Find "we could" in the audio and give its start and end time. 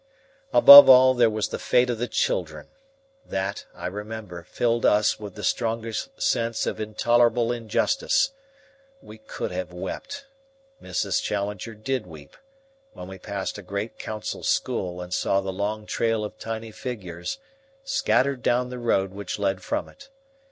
9.03-9.51